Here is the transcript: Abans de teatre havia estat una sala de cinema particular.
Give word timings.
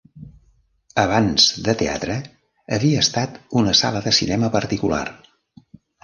Abans 1.01 1.43
de 1.67 1.73
teatre 1.81 2.15
havia 2.77 3.03
estat 3.07 3.37
una 3.63 3.75
sala 3.81 4.01
de 4.07 4.15
cinema 4.21 4.49
particular. 4.57 5.03